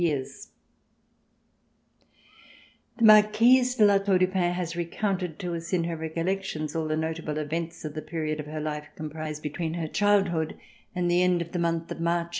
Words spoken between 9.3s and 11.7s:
between her childhood and the end of the